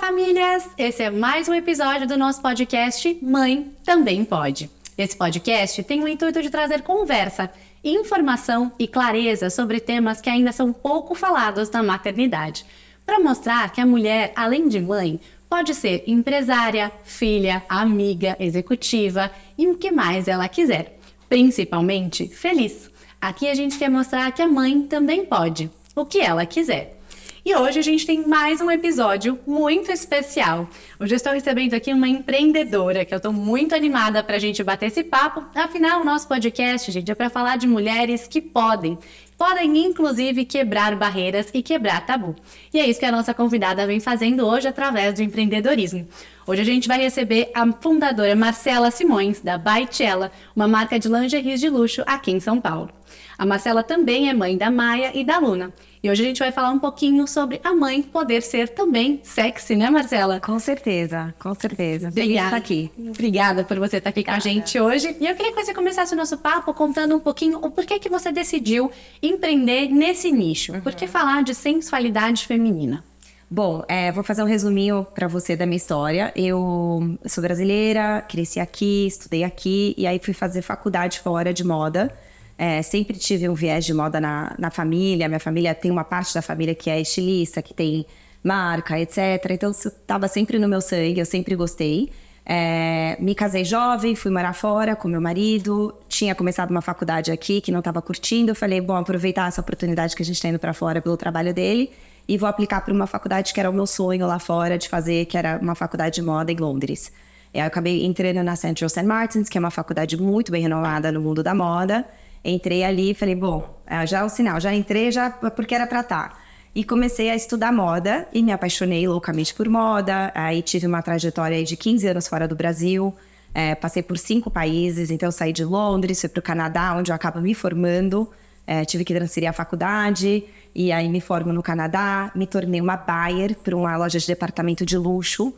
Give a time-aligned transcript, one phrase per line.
[0.00, 0.66] famílias!
[0.78, 4.70] Esse é mais um episódio do nosso podcast Mãe Também Pode.
[4.96, 7.50] Esse podcast tem o intuito de trazer conversa,
[7.84, 12.64] informação e clareza sobre temas que ainda são pouco falados na maternidade,
[13.04, 19.68] para mostrar que a mulher, além de mãe, pode ser empresária, filha, amiga, executiva e
[19.68, 20.98] o que mais ela quiser,
[21.28, 22.90] principalmente feliz.
[23.20, 26.99] Aqui a gente quer mostrar que a mãe também pode, o que ela quiser.
[27.42, 30.68] E hoje a gente tem mais um episódio muito especial.
[30.98, 34.62] Hoje eu estou recebendo aqui uma empreendedora que eu estou muito animada para a gente
[34.62, 35.42] bater esse papo.
[35.54, 38.98] Afinal, o nosso podcast, gente, é para falar de mulheres que podem.
[39.38, 42.36] Podem, inclusive, quebrar barreiras e quebrar tabu.
[42.74, 46.06] E é isso que a nossa convidada vem fazendo hoje através do empreendedorismo.
[46.46, 51.58] Hoje a gente vai receber a fundadora Marcela Simões, da Baitella, uma marca de lingeries
[51.58, 52.90] de luxo aqui em São Paulo.
[53.40, 55.72] A Marcela também é mãe da Maia e da Luna.
[56.02, 59.76] E hoje a gente vai falar um pouquinho sobre a mãe poder ser também sexy,
[59.76, 60.40] né, Marcela?
[60.40, 62.08] Com certeza, com certeza.
[62.08, 62.56] Obrigada.
[62.56, 62.90] aqui.
[62.98, 65.16] Obrigada por você estar aqui com a gente hoje.
[65.18, 68.10] E eu queria que você começasse o nosso papo contando um pouquinho o porquê que
[68.10, 70.74] você decidiu empreender nesse nicho.
[70.74, 70.82] Uhum.
[70.82, 73.02] Por que falar de sensualidade feminina?
[73.50, 76.30] Bom, é, vou fazer um resuminho para você da minha história.
[76.36, 82.14] Eu sou brasileira, cresci aqui, estudei aqui e aí fui fazer faculdade fora de moda.
[82.62, 85.26] É, sempre tive um viés de moda na, na família.
[85.28, 88.04] Minha família tem uma parte da família que é estilista, que tem
[88.44, 89.18] marca, etc.
[89.48, 92.10] Então, isso estava sempre no meu sangue, eu sempre gostei.
[92.44, 97.62] É, me casei jovem, fui morar fora com meu marido, tinha começado uma faculdade aqui
[97.62, 98.50] que não estava curtindo.
[98.50, 101.54] Eu falei, bom, aproveitar essa oportunidade que a gente está indo para fora pelo trabalho
[101.54, 101.90] dele
[102.28, 105.24] e vou aplicar para uma faculdade que era o meu sonho lá fora de fazer,
[105.24, 107.10] que era uma faculdade de moda em Londres.
[107.54, 109.02] Eu acabei entrando na Central St.
[109.02, 112.04] Martins, que é uma faculdade muito bem renomada no mundo da moda.
[112.44, 115.86] Entrei ali e falei, bom, é, já é o sinal, já entrei já porque era
[115.86, 116.28] para estar.
[116.30, 116.38] Tá.
[116.74, 120.30] E comecei a estudar moda e me apaixonei loucamente por moda.
[120.34, 123.12] Aí tive uma trajetória de 15 anos fora do Brasil.
[123.52, 127.14] É, passei por cinco países, então saí de Londres, fui para o Canadá, onde eu
[127.16, 128.30] acabo me formando.
[128.64, 132.30] É, tive que transferir a faculdade e aí me formo no Canadá.
[132.36, 135.52] Me tornei uma buyer para uma loja de departamento de luxo.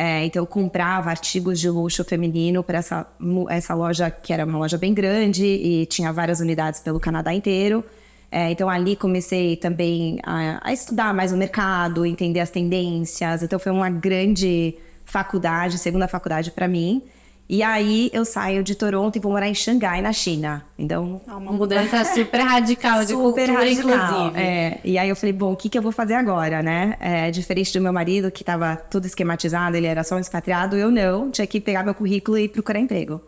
[0.00, 3.04] É, então eu comprava artigos de luxo feminino para essa,
[3.50, 7.84] essa loja que era uma loja bem grande e tinha várias unidades pelo Canadá inteiro.
[8.30, 13.42] É, então ali comecei também a, a, estudar mais o mercado, entender as tendências.
[13.42, 17.02] Então foi uma grande faculdade, segunda faculdade para mim.
[17.48, 20.62] E aí eu saio de Toronto e vou morar em Xangai, na China.
[20.78, 21.20] Então.
[21.26, 24.40] É uma mudança super radical de super cultura, radical, inclusive.
[24.40, 24.80] É.
[24.84, 26.96] E aí eu falei, bom, o que, que eu vou fazer agora, né?
[27.00, 30.90] É, diferente do meu marido, que estava tudo esquematizado, ele era só um expatriado, eu
[30.90, 33.18] não, tinha que pegar meu currículo e procurar emprego.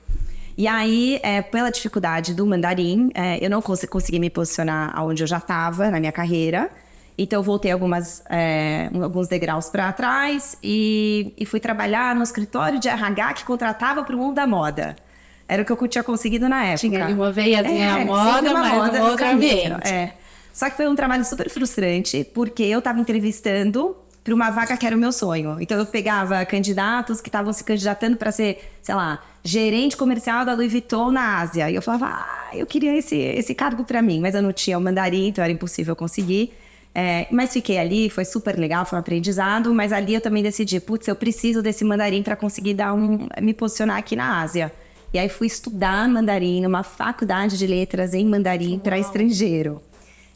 [0.56, 5.22] E aí, é, pela dificuldade do mandarim, é, eu não cons consegui me posicionar onde
[5.22, 6.70] eu já estava na minha carreira.
[7.22, 12.80] Então, eu voltei algumas, é, alguns degraus para trás e, e, fui trabalhar no escritório
[12.80, 14.96] de RH que contratava para o mundo da moda.
[15.46, 16.88] Era o que eu tinha conseguido na época.
[16.88, 19.86] Tinha uma veiazinha é, moda, mas moda um outro ambiente.
[19.86, 20.14] É.
[20.50, 23.94] Só que foi um trabalho super frustrante, porque eu estava entrevistando
[24.24, 25.58] para uma vaga que era o meu sonho.
[25.60, 30.54] Então eu pegava candidatos que estavam se candidatando para ser, sei lá, gerente comercial da
[30.54, 31.70] Louis Vuitton na Ásia.
[31.70, 34.78] E eu falava, ah, eu queria esse, esse cargo para mim, mas eu não tinha
[34.78, 36.52] o mandarim, então era impossível conseguir.
[36.94, 39.72] É, mas fiquei ali, foi super legal, foi um aprendizado.
[39.74, 43.54] Mas ali eu também decidi, putz, eu preciso desse mandarim para conseguir dar um, me
[43.54, 44.72] posicionar aqui na Ásia.
[45.12, 49.82] E aí fui estudar mandarim numa faculdade de letras em mandarim para estrangeiro.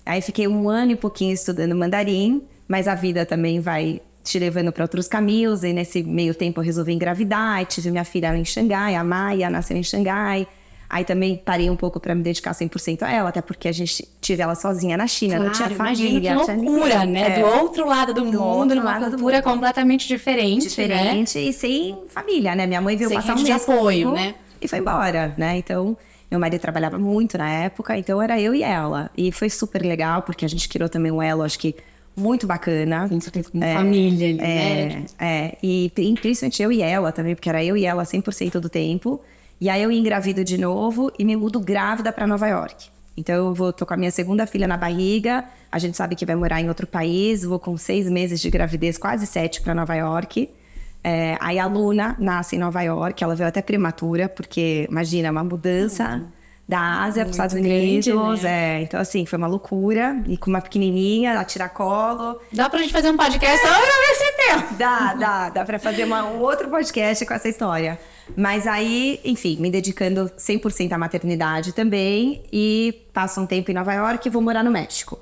[0.05, 4.73] Aí fiquei um ano e pouquinho estudando mandarim, mas a vida também vai te levando
[4.73, 5.63] para outros caminhos.
[5.63, 9.49] E nesse meio tempo eu resolvi engravidar, e tive minha filha em Xangai, a Maia
[9.49, 10.47] nasceu em Xangai.
[10.89, 14.07] Aí também parei um pouco para me dedicar 100% a ela, até porque a gente
[14.21, 16.37] tive ela sozinha na China, claro, não tinha família.
[16.37, 17.39] Que loucura, né?
[17.39, 17.41] É.
[17.41, 20.69] Do outro lado do, do mundo, numa cultura completamente diferente.
[20.69, 21.45] Diferente né?
[21.45, 22.67] e sem família, né?
[22.67, 24.35] Minha mãe veio sem passar um de apoio, né?
[24.61, 25.59] E foi embora, né?
[25.59, 25.97] Então,
[26.31, 29.11] meu marido trabalhava muito na época, então era eu e ela.
[29.17, 31.75] E foi super legal, porque a gente criou também um elo, acho que
[32.17, 33.09] muito bacana.
[33.53, 35.05] Uma é, família ali, é, né?
[35.19, 39.21] É, e principalmente eu e ela também, porque era eu e ela 100% do tempo.
[39.61, 42.89] E aí eu engravido de novo e me mudo grávida para Nova York.
[43.17, 45.45] Então eu vou tô com a minha segunda filha na barriga.
[45.71, 47.45] A gente sabe que vai morar em outro país.
[47.45, 50.51] Vou com seis meses de gravidez, quase sete, para Nova York.
[51.03, 53.23] É, aí a Luna nasce em Nova York.
[53.23, 56.17] Ela veio até prematura, porque imagina uma mudança.
[56.17, 56.34] Uhum
[56.67, 58.43] da Ásia para os Estados Unidos.
[58.43, 58.79] Né?
[58.79, 60.23] É, então, assim, foi uma loucura.
[60.27, 62.41] E com uma pequenininha, a tiracolo.
[62.53, 64.75] Dá para gente fazer um podcast só pra esse tempo?
[64.75, 65.49] Dá, dá.
[65.51, 67.99] Dá para fazer uma, um outro podcast com essa história.
[68.37, 73.93] Mas aí, enfim, me dedicando 100% à maternidade também e passo um tempo em Nova
[73.93, 75.19] York e vou morar no México.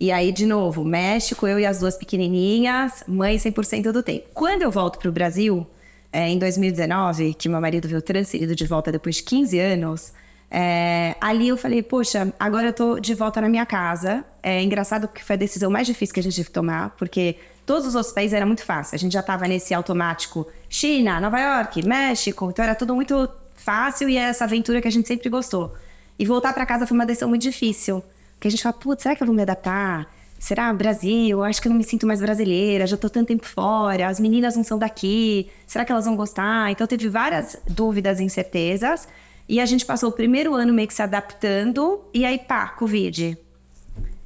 [0.00, 4.28] E aí, de novo, México, eu e as duas pequenininhas, mãe 100% do tempo.
[4.34, 5.64] Quando eu volto para o Brasil,
[6.12, 10.12] é, em 2019, que meu marido veio transferido de volta depois de 15 anos,
[10.54, 14.22] é, ali eu falei, poxa, agora eu tô de volta na minha casa.
[14.42, 17.36] É engraçado que foi a decisão mais difícil que a gente teve que tomar, porque
[17.64, 18.94] todos os outros países era muito fácil.
[18.94, 24.10] A gente já estava nesse automático China, Nova York, México, então era tudo muito fácil
[24.10, 25.74] e é essa aventura que a gente sempre gostou.
[26.18, 28.04] E voltar para casa foi uma decisão muito difícil.
[28.34, 30.06] Porque a gente fala, putz, será que eu vou me adaptar?
[30.38, 31.42] Será Brasil?
[31.42, 34.54] Acho que eu não me sinto mais brasileira, já tô tanto tempo fora, as meninas
[34.54, 36.70] não são daqui, será que elas vão gostar?
[36.70, 39.08] Então teve várias dúvidas e incertezas.
[39.52, 43.36] E a gente passou o primeiro ano meio que se adaptando, e aí pá, Covid.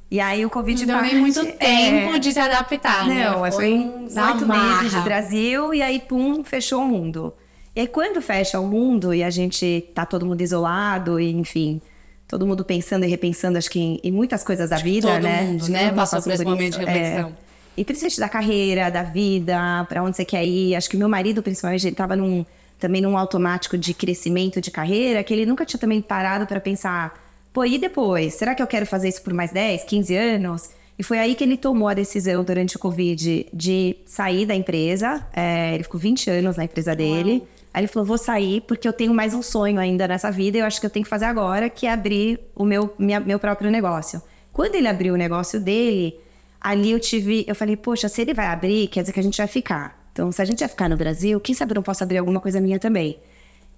[0.09, 2.17] E aí o Covid Não deu nem muito tempo é...
[2.17, 3.51] de se adaptar, Não, né?
[3.51, 7.33] Foi, foi oito meses de Brasil, e aí pum, fechou o mundo.
[7.75, 11.81] E aí quando fecha o mundo e a gente tá todo mundo isolado, e enfim
[12.25, 15.23] todo mundo pensando e repensando, acho que em, em muitas coisas da acho vida, todo
[15.23, 15.41] né?
[15.41, 15.91] Mundo, né?
[15.91, 17.29] Passou por esse momento de reflexão.
[17.29, 17.33] É,
[17.75, 20.73] e principalmente da carreira, da vida, para onde você quer ir.
[20.73, 22.45] Acho que meu marido, principalmente, ele estava num,
[22.79, 27.19] também num automático de crescimento de carreira, que ele nunca tinha também parado para pensar,
[27.51, 28.35] pô, e depois?
[28.35, 30.69] Será que eu quero fazer isso por mais 10, 15 anos?
[30.99, 35.25] E foi aí que ele tomou a decisão durante o Covid de sair da empresa.
[35.31, 37.37] É, ele ficou 20 anos na empresa dele.
[37.37, 37.47] Uau.
[37.73, 40.61] Aí ele falou: vou sair porque eu tenho mais um sonho ainda nessa vida e
[40.61, 43.37] eu acho que eu tenho que fazer agora, que é abrir o meu, minha, meu
[43.37, 44.19] próprio negócio.
[44.51, 46.19] Quando ele abriu o negócio dele,
[46.59, 47.45] ali eu tive.
[47.47, 49.96] Eu falei, poxa, se ele vai abrir, quer dizer que a gente vai ficar.
[50.17, 52.39] Então, se a gente vai ficar no Brasil, quem sabe eu não posso abrir alguma
[52.39, 53.19] coisa minha também.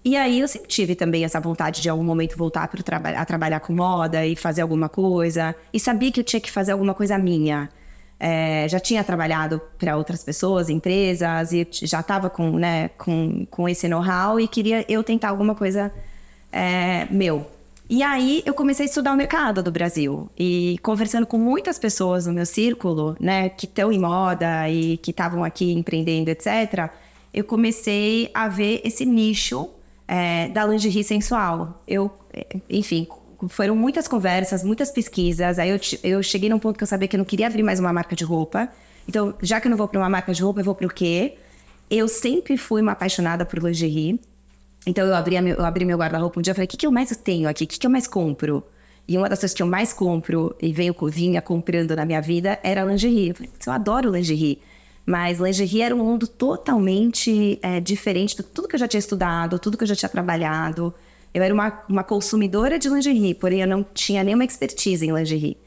[0.06, 3.10] E aí eu sempre tive também essa vontade de em algum momento voltar para traba
[3.10, 5.54] a trabalhar com moda e fazer alguma coisa.
[5.74, 7.70] E sabia que eu tinha que fazer alguma coisa minha.
[8.18, 13.68] É, já tinha trabalhado para outras pessoas, empresas, e já estava com, né, com, com
[13.68, 15.92] esse know-how e queria eu tentar alguma coisa
[16.54, 17.46] é, meu.
[17.90, 22.28] E aí eu comecei a estudar o mercado do Brasil e conversando com muitas pessoas
[22.28, 26.92] no meu círculo, né, que estão em moda e que estavam aqui empreendendo, etc.
[27.34, 29.70] Eu comecei a ver esse nicho
[30.08, 31.82] é, da lingerie sensual.
[31.88, 32.12] Eu,
[32.70, 33.08] enfim,
[33.48, 35.58] foram muitas conversas, muitas pesquisas.
[35.58, 37.80] Aí eu, eu cheguei num ponto que eu sabia que eu não queria abrir mais
[37.80, 38.70] uma marca de roupa.
[39.08, 40.90] Então, já que eu não vou para uma marca de roupa, eu vou para o
[40.94, 41.38] quê?
[41.90, 44.20] Eu sempre fui uma apaixonada por lingerie.
[44.86, 46.88] Então, eu abri, meu, eu abri meu guarda-roupa um dia e falei: o que, que
[46.88, 47.64] eu mais tenho aqui?
[47.64, 48.64] O que, que eu mais compro?
[49.08, 52.60] E uma das coisas que eu mais compro e venho, vinha comprando na minha vida
[52.64, 53.30] era lingerie.
[53.30, 54.62] Eu falei: eu adoro lingerie.
[55.06, 59.58] Mas lingerie era um mundo totalmente é, diferente de tudo que eu já tinha estudado,
[59.58, 60.94] tudo que eu já tinha trabalhado.
[61.34, 65.58] Eu era uma, uma consumidora de lingerie, porém eu não tinha nenhuma expertise em lingerie.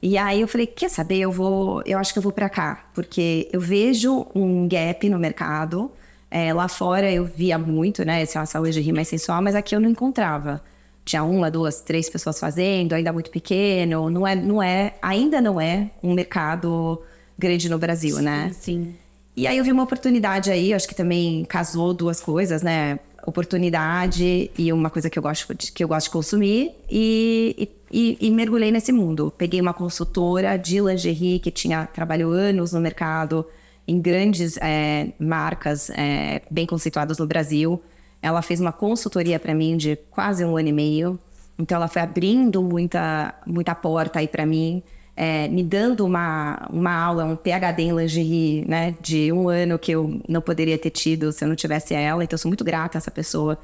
[0.00, 2.88] E aí eu falei, quer saber, eu vou, eu acho que eu vou para cá,
[2.94, 5.90] porque eu vejo um gap no mercado.
[6.30, 9.80] É, lá fora eu via muito, né, essa, essa lingerie mais sensual, mas aqui eu
[9.80, 10.62] não encontrava.
[11.04, 14.10] Tinha uma, duas, três pessoas fazendo, ainda muito pequeno.
[14.10, 17.00] Não é, não é, ainda não é um mercado
[17.38, 18.50] grande no Brasil, sim, né?
[18.52, 18.94] Sim.
[19.34, 22.98] E aí eu vi uma oportunidade aí, acho que também casou duas coisas, né?
[23.28, 28.16] oportunidade e uma coisa que eu gosto de, que eu gosto de consumir e, e,
[28.20, 29.32] e, mergulhei nesse mundo.
[29.36, 33.44] Peguei uma consultora de lingerie que tinha trabalhou anos no mercado
[33.88, 37.82] em grandes é, marcas é, bem conceituadas no Brasil.
[38.20, 41.18] Ela fez uma consultoria para mim de quase um ano e meio.
[41.58, 44.82] Então ela foi abrindo muita muita porta aí para mim
[45.18, 49.90] é, me dando uma, uma aula, um PhD em lingerie, né, de um ano que
[49.90, 52.22] eu não poderia ter tido se eu não tivesse ela.
[52.22, 53.58] Então, eu sou muito grata a essa pessoa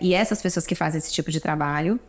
[0.00, 2.00] e essas pessoas que fazem esse tipo de trabalho.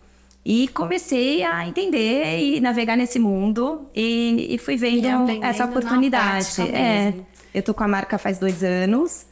[0.46, 6.62] E comecei a entender e navegar nesse mundo e, e fui vendo e essa oportunidade.
[6.62, 7.14] É,
[7.54, 9.26] eu tô com a marca faz dois anos.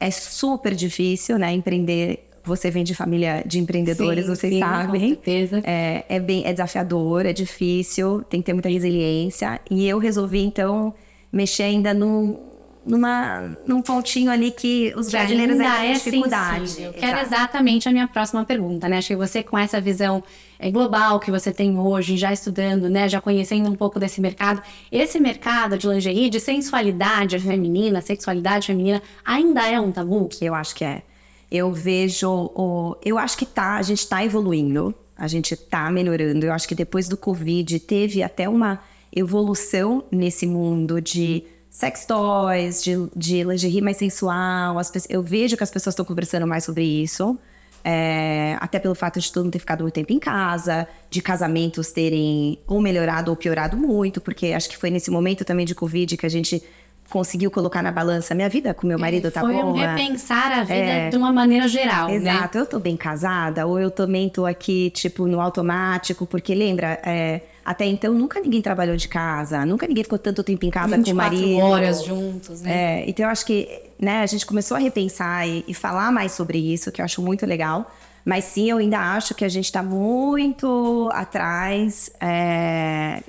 [0.00, 5.00] É super difícil, né, empreender você vem de família de empreendedores, sim, vocês sim, sabem.
[5.00, 5.62] Com certeza.
[5.64, 9.60] É, é, bem, é desafiador, é difícil, tem que ter muita resiliência.
[9.70, 10.94] E eu resolvi, então,
[11.30, 12.47] mexer ainda num,
[12.88, 16.90] numa, num pontinho ali que os brasileiros ainda têm é dificuldade.
[16.98, 18.98] Que era exatamente a minha próxima pergunta, né?
[18.98, 20.24] Acho que você, com essa visão
[20.58, 23.08] é, global que você tem hoje, já estudando, né?
[23.08, 29.02] Já conhecendo um pouco desse mercado, esse mercado de lingerie, de sensualidade feminina, sexualidade feminina,
[29.24, 30.28] ainda é um tabu?
[30.40, 31.02] Eu acho que é
[31.50, 36.46] eu vejo o, eu acho que tá, a gente está evoluindo, a gente está melhorando.
[36.46, 38.80] Eu acho que depois do Covid teve até uma
[39.14, 41.44] evolução nesse mundo de
[41.78, 44.76] sex toys, de, de lingerie mais sensual.
[44.80, 47.38] As, eu vejo que as pessoas estão conversando mais sobre isso.
[47.84, 51.92] É, até pelo fato de todo mundo ter ficado muito tempo em casa, de casamentos
[51.92, 56.16] terem ou melhorado ou piorado muito, porque acho que foi nesse momento também de Covid
[56.16, 56.60] que a gente
[57.08, 59.62] conseguiu colocar na balança minha vida com meu marido tá Foi boa.
[59.62, 62.16] Foi um repensar a vida é, de uma maneira geral, né?
[62.16, 62.58] Exato.
[62.58, 62.64] Né?
[62.64, 67.42] Eu tô bem casada ou eu também tô aqui, tipo, no automático, porque lembra, é,
[67.68, 71.10] Até então, nunca ninguém trabalhou de casa, nunca ninguém ficou tanto tempo em casa com
[71.10, 71.58] o marido.
[71.58, 73.02] horas juntos, né?
[73.02, 73.68] É, então, eu acho que
[74.00, 77.20] né, a gente começou a repensar e, e falar mais sobre isso, que eu acho
[77.20, 77.94] muito legal.
[78.24, 83.22] Mas sim, eu ainda acho que a gente está muito atrás é,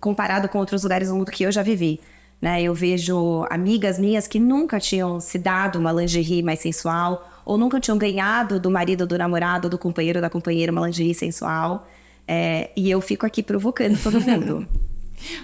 [0.00, 2.00] comparado com outros lugares do mundo que eu já vivi.
[2.40, 2.64] Né?
[2.64, 7.78] Eu vejo amigas minhas que nunca tinham se dado uma lingerie mais sensual, ou nunca
[7.78, 11.86] tinham ganhado do marido, do namorado, do companheiro, da companheira uma lingerie sensual.
[12.26, 14.66] É, e eu fico aqui provocando todo mundo.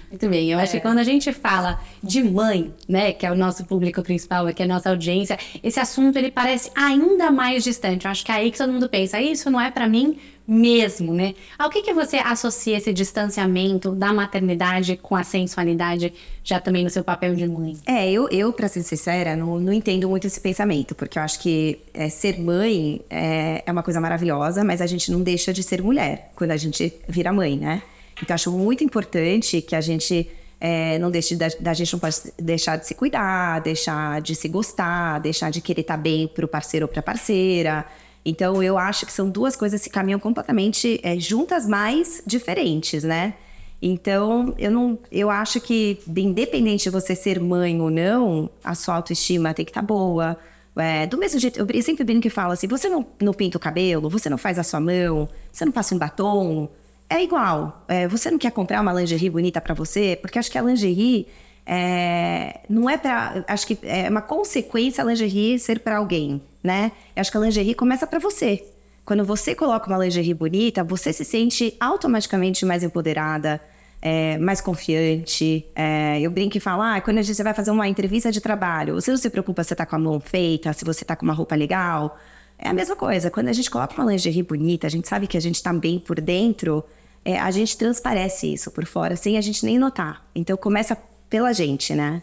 [0.09, 0.63] Muito bem, eu é.
[0.63, 0.81] acho que é.
[0.81, 4.65] quando a gente fala de mãe, né, que é o nosso público principal, que é
[4.65, 8.05] a nossa audiência, esse assunto ele parece ainda mais distante.
[8.05, 10.17] Eu acho que é aí que todo mundo pensa, isso não é para mim,
[10.49, 11.35] mesmo, né?
[11.59, 16.11] Ao que, que você associa esse distanciamento da maternidade com a sensualidade,
[16.43, 17.77] já também no seu papel de mãe?
[17.85, 21.39] É, eu, eu para ser sincera, não, não entendo muito esse pensamento, porque eu acho
[21.39, 25.61] que é, ser mãe é, é uma coisa maravilhosa, mas a gente não deixa de
[25.61, 27.83] ser mulher quando a gente vira mãe, né?
[28.21, 32.17] Então, acho muito importante que a gente é, não deixe da, da, gente não pode
[32.37, 36.47] deixar de se cuidar, deixar de se gostar, deixar de querer estar bem para o
[36.47, 37.85] parceiro ou para a parceira.
[38.25, 43.35] Então, eu acho que são duas coisas que caminham completamente é, juntas, mas diferentes, né?
[43.81, 48.95] Então, eu não, eu acho que, independente de você ser mãe ou não, a sua
[48.95, 50.37] autoestima tem que estar tá boa.
[50.75, 53.59] É, do mesmo jeito, eu sempre brinco que falo assim: você não, não pinta o
[53.59, 56.69] cabelo, você não faz a sua mão, você não passa um batom.
[57.09, 57.83] É igual.
[57.87, 60.17] É, você não quer comprar uma lingerie bonita para você?
[60.21, 61.27] Porque acho que a lingerie
[61.65, 63.43] é, não é para.
[63.47, 66.91] Acho que é uma consequência a lingerie ser para alguém, né?
[67.15, 68.63] Eu acho que a lingerie começa para você.
[69.05, 73.59] Quando você coloca uma lingerie bonita, você se sente automaticamente mais empoderada,
[74.01, 75.65] é, mais confiante.
[75.75, 78.95] É, eu brinco e falo, ah, quando a gente vai fazer uma entrevista de trabalho,
[78.95, 81.33] você não se preocupa se tá com a mão feita, se você tá com uma
[81.33, 82.17] roupa legal.
[82.61, 83.31] É a mesma coisa.
[83.31, 85.97] Quando a gente coloca uma lingerie bonita, a gente sabe que a gente tá bem
[85.97, 86.83] por dentro,
[87.23, 90.25] é, a gente transparece isso por fora, sem a gente nem notar.
[90.35, 90.97] Então começa
[91.29, 92.21] pela gente, né?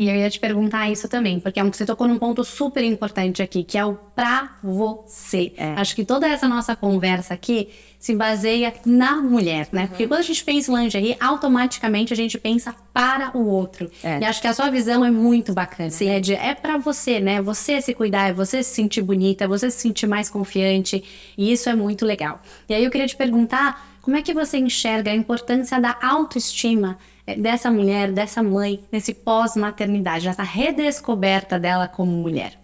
[0.00, 3.42] E eu ia te perguntar isso também, porque é você tocou num ponto super importante
[3.42, 5.52] aqui, que é o pra você.
[5.58, 5.74] É.
[5.74, 9.82] Acho que toda essa nossa conversa aqui se baseia na mulher, né?
[9.82, 9.88] Uhum.
[9.88, 13.90] Porque quando a gente pensa em lingerie, automaticamente a gente pensa para o outro.
[14.02, 14.20] É.
[14.20, 15.90] E acho que a sua visão é muito bacana.
[15.90, 16.06] Sim.
[16.06, 16.18] Né?
[16.18, 17.42] De, é para você, né?
[17.42, 21.04] Você se cuidar, é você se sentir bonita, é você se sentir mais confiante.
[21.36, 22.40] E isso é muito legal.
[22.66, 26.96] E aí eu queria te perguntar, como é que você enxerga a importância da autoestima
[27.36, 32.58] dessa mulher, dessa mãe, nesse pós-maternidade, nessa redescoberta dela como mulher?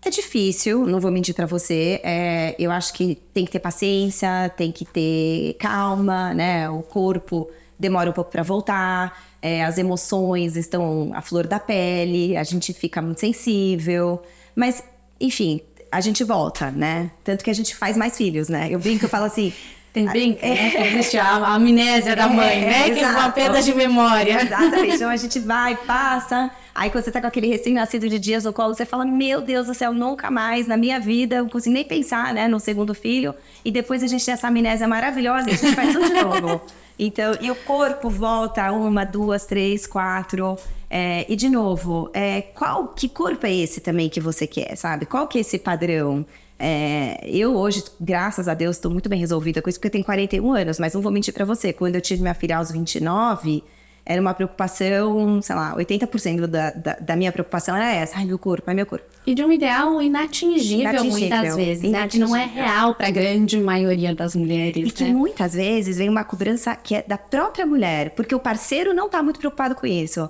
[0.00, 2.00] É difícil, não vou mentir para você.
[2.04, 6.70] É, eu acho que tem que ter paciência, tem que ter calma, né?
[6.70, 12.36] O corpo demora um pouco para voltar, é, as emoções estão à flor da pele,
[12.36, 14.20] a gente fica muito sensível,
[14.54, 14.82] mas
[15.20, 15.60] enfim,
[15.90, 17.10] a gente volta, né?
[17.24, 18.68] Tanto que a gente faz mais filhos, né?
[18.70, 19.52] Eu brinco, eu falo assim,
[20.06, 20.86] tem bem é, né?
[20.88, 22.88] existe a, amnésia da mãe, né?
[22.88, 24.42] É, que é uma perda de memória.
[24.42, 24.94] Exatamente.
[24.94, 26.50] Então a gente vai, passa.
[26.74, 29.66] Aí quando você tá com aquele recém-nascido de dias no colo, você fala: Meu Deus
[29.66, 32.94] do céu, nunca mais na minha vida, eu não consigo nem pensar, né, no segundo
[32.94, 33.34] filho.
[33.64, 36.60] E depois a gente tem essa amnésia maravilhosa e a gente faz tudo de novo.
[36.98, 40.56] Então, e o corpo volta uma, duas, três, quatro.
[40.90, 45.04] É, e de novo, é, qual que corpo é esse também que você quer, sabe?
[45.04, 46.24] Qual que é esse padrão?
[46.58, 50.04] É, eu hoje, graças a Deus, estou muito bem resolvida com isso, porque eu tenho
[50.04, 51.72] 41 anos, mas não vou mentir para você.
[51.72, 53.62] Quando eu tive minha filha aos 29,
[54.04, 58.16] era uma preocupação, sei lá, 80% da, da, da, minha preocupação era essa.
[58.16, 59.04] Ai, meu corpo, ai, meu corpo.
[59.26, 62.00] E de um ideal inatingível, inatingível muitas vezes, inatingível.
[62.00, 62.08] né?
[62.08, 64.88] Que não é real para a grande maioria das mulheres.
[64.88, 65.12] E que né?
[65.12, 69.22] muitas vezes vem uma cobrança que é da própria mulher, porque o parceiro não está
[69.22, 70.28] muito preocupado com isso.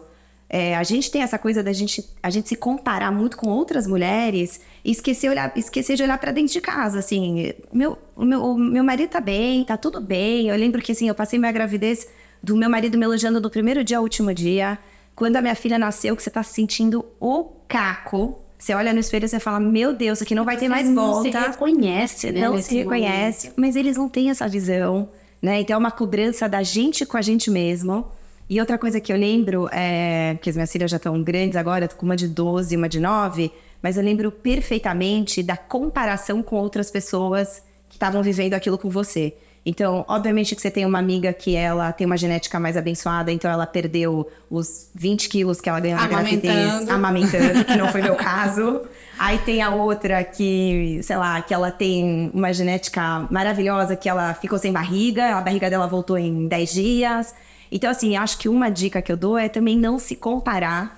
[0.51, 3.87] É, a gente tem essa coisa da gente, a gente se comparar muito com outras
[3.87, 7.53] mulheres e esquecer, olhar, esquecer de olhar para dentro de casa, assim.
[7.71, 10.49] Meu, o meu, o meu marido tá bem, tá tudo bem.
[10.49, 12.09] Eu lembro que, assim, eu passei minha gravidez
[12.43, 14.79] do meu marido me elogiando do primeiro dia ao último dia.
[15.15, 18.39] Quando a minha filha nasceu, que você tá sentindo o caco.
[18.59, 21.31] Você olha no espelho e você fala, meu Deus, aqui não vai ter mais volta.
[21.31, 22.41] Não se reconhece, né?
[22.41, 23.61] Não se reconhece, momento.
[23.61, 25.61] mas eles não têm essa visão, né?
[25.61, 28.07] Então é uma cobrança da gente com a gente mesmo.
[28.51, 31.87] E outra coisa que eu lembro é que as minhas filhas já estão grandes agora,
[31.89, 33.53] com uma de 12 e uma de 9,
[33.83, 39.35] mas eu lembro perfeitamente da comparação com outras pessoas que estavam vivendo aquilo com você.
[39.67, 43.51] Então, obviamente que você tem uma amiga que ela tem uma genética mais abençoada, então
[43.51, 48.17] ela perdeu os 20 quilos que ela ganhou na gravidez amamentando, que não foi meu
[48.17, 48.81] caso.
[49.19, 54.33] Aí tem a outra que, sei lá, que ela tem uma genética maravilhosa, que ela
[54.33, 57.35] ficou sem barriga, a barriga dela voltou em 10 dias.
[57.71, 60.98] Então, assim, acho que uma dica que eu dou é também não se comparar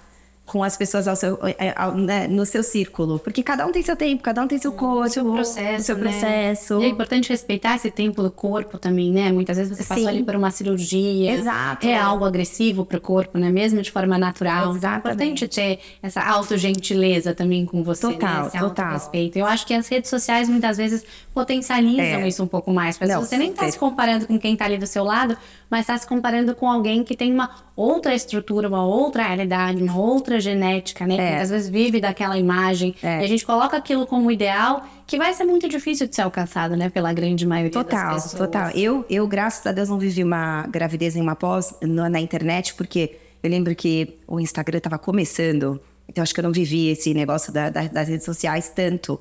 [0.51, 3.21] com as pessoas ao seu, é, ao, né, no seu círculo.
[3.21, 5.85] Porque cada um tem seu tempo, cada um tem seu corpo, seu processo.
[5.85, 6.03] seu né?
[6.03, 6.81] processo.
[6.81, 9.31] E é importante respeitar esse tempo do corpo também, né?
[9.31, 10.09] Muitas vezes você passou Sim.
[10.11, 11.35] ali por uma cirurgia.
[11.35, 11.87] Exato.
[11.87, 13.49] É algo agressivo pro corpo, né?
[13.49, 14.75] Mesmo de forma natural.
[14.75, 15.07] Exatamente.
[15.07, 18.09] É importante ter essa autogentileza também com você.
[18.09, 18.49] Total, né?
[18.49, 18.93] Esse total.
[18.95, 19.39] respeito.
[19.39, 22.27] Eu acho que as redes sociais muitas vezes potencializam É.
[22.27, 22.99] isso um pouco mais.
[22.99, 23.73] Porque Não, você nem tá super.
[23.73, 25.37] se comparando com quem tá ali do seu lado,
[25.71, 29.97] mas tá se comparando com alguém que tem uma outra estrutura, uma outra realidade, uma
[29.97, 31.17] outra genética, né?
[31.17, 31.41] É.
[31.41, 32.95] Às vezes vive daquela imagem.
[33.03, 33.21] É.
[33.21, 36.77] E a gente coloca aquilo como ideal, que vai ser muito difícil de ser alcançado,
[36.77, 36.89] né?
[36.89, 38.41] Pela grande maioria Total, das pessoas.
[38.41, 38.71] total.
[38.71, 42.75] Eu, eu, graças a Deus, não vivi uma gravidez em uma pós na, na internet,
[42.75, 47.13] porque eu lembro que o Instagram estava começando, então acho que eu não vivi esse
[47.15, 49.19] negócio da- da- das redes sociais tanto.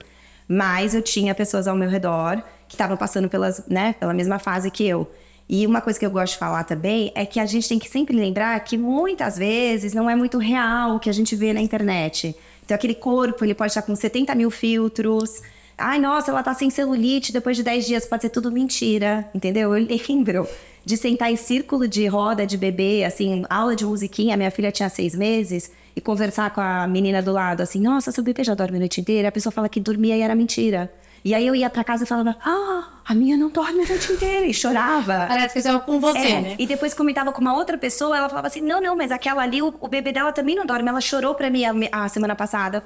[0.48, 4.72] Mas eu tinha pessoas ao meu redor que estavam passando pelas, né, pela mesma fase
[4.72, 5.10] que eu.
[5.50, 7.90] E uma coisa que eu gosto de falar também é que a gente tem que
[7.90, 11.60] sempre lembrar que muitas vezes não é muito real o que a gente vê na
[11.60, 12.36] internet.
[12.64, 15.42] Então, aquele corpo, ele pode estar com 70 mil filtros.
[15.76, 18.06] Ai, nossa, ela tá sem celulite depois de 10 dias.
[18.06, 19.76] Pode ser tudo mentira, entendeu?
[19.76, 20.48] Eu lembro
[20.86, 24.38] de sentar em círculo de roda de bebê, assim, aula de musiquinha.
[24.38, 25.72] Minha filha tinha seis meses.
[25.96, 29.02] E conversar com a menina do lado, assim, nossa, seu bebê já dorme a noite
[29.02, 29.30] inteira.
[29.30, 30.92] A pessoa fala que dormia e era mentira.
[31.24, 34.12] E aí eu ia pra casa e falava, ah, a minha não dorme a noite
[34.14, 34.46] inteira.
[34.46, 35.26] E chorava.
[35.28, 36.56] Parece que é com você, É, né?
[36.58, 39.62] E depois comentava com uma outra pessoa, ela falava assim: não, não, mas aquela ali,
[39.62, 40.88] o, o bebê dela também não dorme.
[40.90, 41.74] Ela chorou pra mim a,
[42.06, 42.84] a semana passada.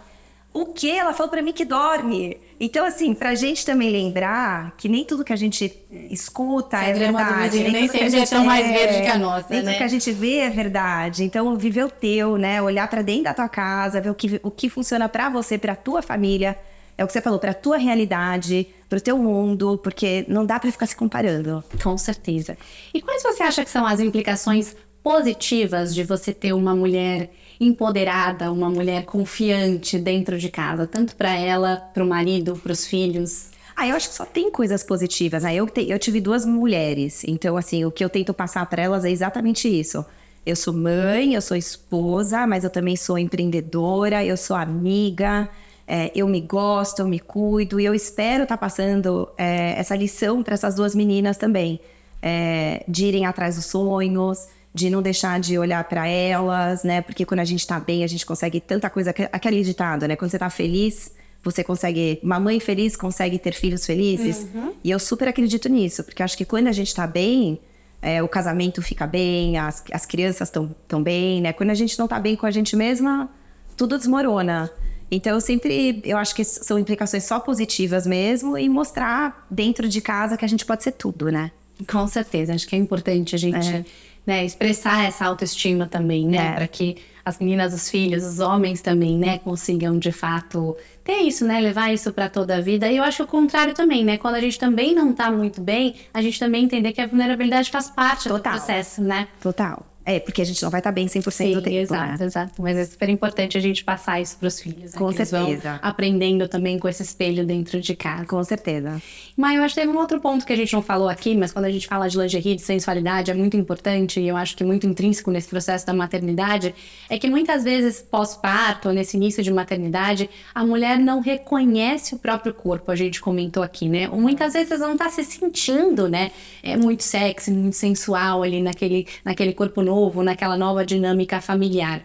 [0.56, 0.90] O quê?
[0.90, 2.38] Ela falou pra mim que dorme.
[2.60, 5.76] Então, assim, pra gente também lembrar que nem tudo que a gente
[6.12, 7.50] escuta Que é do verdade.
[7.50, 9.72] vizinho nem que a sempre é tão mais verde que a nossa, Nem né?
[9.72, 11.24] tudo que a gente vê é verdade.
[11.24, 12.62] Então, viver o teu, né?
[12.62, 15.76] Olhar pra dentro da tua casa, ver o que, o que funciona pra você, pra
[15.76, 16.56] tua família.
[16.98, 20.72] É o que você falou, pra tua realidade, pro teu mundo, porque não dá pra
[20.72, 21.64] ficar se comparando.
[21.82, 22.58] Com certeza.
[22.94, 28.52] E quais você acha que são as implicações positivas de você ter uma mulher empoderada,
[28.52, 33.52] uma mulher confiante dentro de casa, tanto para ela, para o marido, para os filhos?
[33.76, 35.56] Ah, eu acho que só tem coisas positivas, né?
[35.56, 39.04] Eu, te- eu tive duas mulheres, então, assim, o que eu tento passar para elas
[39.04, 40.06] é exatamente isso.
[40.46, 45.50] Eu sou mãe, eu sou esposa, mas eu também sou empreendedora, eu sou amiga,
[45.88, 50.42] é, eu me gosto, eu me cuido, e eu espero estar passando é, essa lição
[50.44, 51.80] para essas duas meninas também,
[52.22, 57.02] é, de irem atrás dos sonhos, de não deixar de olhar para elas, né?
[57.02, 60.16] Porque quando a gente tá bem, a gente consegue tanta coisa, aqu- aquele ditado, né?
[60.16, 61.12] Quando você tá feliz,
[61.44, 62.20] você consegue.
[62.24, 64.48] Uma mãe feliz consegue ter filhos felizes.
[64.84, 67.60] E eu super acredito nisso, porque acho que quando a gente tá bem,
[68.02, 71.54] é, o casamento fica bem, as, as crianças estão tão bem, né?
[71.54, 73.30] Quando a gente não tá bem com a gente mesma,
[73.78, 74.72] tudo desmorona.
[75.16, 80.02] Então, eu sempre, eu acho que são implicações só positivas mesmo e mostrar dentro de
[80.02, 81.52] casa que a gente pode ser tudo, né?
[81.92, 83.86] Com certeza, acho que é importante a gente É.
[84.26, 86.38] né, expressar essa autoestima também, né?
[86.38, 86.52] É.
[86.54, 91.46] Para que as meninas, os filhos, os homens também, né, consigam de fato ter isso,
[91.46, 91.60] né?
[91.60, 92.90] Levar isso para toda a vida.
[92.90, 94.18] E eu acho o contrário também, né?
[94.18, 97.70] Quando a gente também não tá muito bem, a gente também entender que a vulnerabilidade
[97.70, 98.54] faz parte Total.
[98.54, 99.28] do processo, né?
[99.42, 99.86] Total.
[100.06, 102.26] É, porque a gente não vai estar bem 100% do tempo, exato, né?
[102.26, 102.62] exato.
[102.62, 104.94] Mas é super importante a gente passar isso para os filhos.
[104.94, 105.00] né?
[105.00, 105.80] Com Que eles vão certeza.
[105.82, 108.26] aprendendo também com esse espelho dentro de casa.
[108.26, 109.02] Com certeza.
[109.38, 111.52] Mas eu acho que teve um outro ponto que a gente não falou aqui, mas
[111.54, 114.64] quando a gente fala de lingerie, de sensualidade, é muito importante e eu acho que
[114.64, 116.76] muito intrínseco nesse processo da maternidade,
[117.10, 122.54] é que muitas vezes pós-parto, nesse início de maternidade, a mulher não reconhece o próprio
[122.54, 124.10] corpo, a gente comentou aqui, né?
[124.10, 126.32] Ou muitas vezes não tá se sentindo, né?
[126.62, 129.93] É muito sexy, muito sensual ali naquele, naquele corpo novo,
[130.24, 132.04] naquela nova dinâmica familiar.